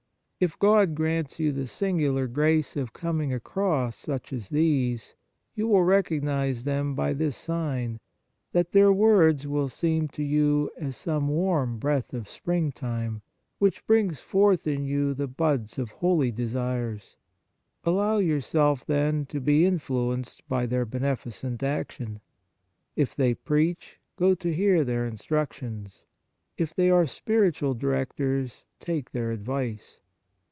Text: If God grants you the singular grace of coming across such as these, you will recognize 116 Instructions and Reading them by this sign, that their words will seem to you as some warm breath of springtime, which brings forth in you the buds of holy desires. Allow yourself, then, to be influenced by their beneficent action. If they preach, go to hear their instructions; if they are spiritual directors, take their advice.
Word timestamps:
If 0.43 0.57
God 0.57 0.95
grants 0.95 1.37
you 1.39 1.51
the 1.51 1.67
singular 1.67 2.25
grace 2.25 2.75
of 2.75 2.93
coming 2.93 3.31
across 3.31 3.95
such 3.95 4.33
as 4.33 4.49
these, 4.49 5.13
you 5.53 5.67
will 5.67 5.83
recognize 5.83 6.65
116 6.65 7.23
Instructions 7.27 7.45
and 7.45 7.93
Reading 7.93 7.93
them 7.93 7.93
by 7.93 8.01
this 8.01 8.01
sign, 8.01 8.01
that 8.51 8.71
their 8.71 8.91
words 8.91 9.45
will 9.47 9.69
seem 9.69 10.07
to 10.07 10.23
you 10.23 10.71
as 10.79 10.97
some 10.97 11.27
warm 11.27 11.77
breath 11.77 12.15
of 12.15 12.27
springtime, 12.27 13.21
which 13.59 13.85
brings 13.85 14.19
forth 14.19 14.65
in 14.65 14.83
you 14.83 15.13
the 15.13 15.27
buds 15.27 15.77
of 15.77 15.91
holy 15.91 16.31
desires. 16.31 17.17
Allow 17.83 18.17
yourself, 18.17 18.83
then, 18.83 19.27
to 19.27 19.39
be 19.39 19.63
influenced 19.67 20.49
by 20.49 20.65
their 20.65 20.85
beneficent 20.85 21.61
action. 21.61 22.19
If 22.95 23.15
they 23.15 23.35
preach, 23.35 23.99
go 24.15 24.33
to 24.33 24.51
hear 24.51 24.83
their 24.83 25.05
instructions; 25.05 26.03
if 26.57 26.73
they 26.73 26.89
are 26.89 27.05
spiritual 27.05 27.75
directors, 27.75 28.63
take 28.79 29.11
their 29.11 29.29
advice. 29.29 29.99